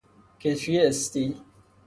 کتری 0.39 0.77
استیل 0.87 1.33